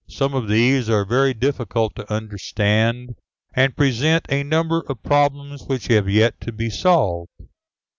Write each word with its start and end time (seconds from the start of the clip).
Some 0.09 0.33
of 0.33 0.47
these 0.47 0.89
are 0.89 1.05
very 1.05 1.35
difficult 1.35 1.95
to 1.95 2.11
understand, 2.11 3.09
and 3.53 3.77
present 3.77 4.25
a 4.29 4.41
number 4.41 4.81
of 4.89 5.03
problems 5.03 5.65
which 5.67 5.89
have 5.89 6.09
yet 6.09 6.41
to 6.41 6.51
be 6.51 6.71
solved 6.71 7.29
(Figs. 7.37 7.49